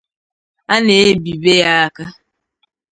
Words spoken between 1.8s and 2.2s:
aka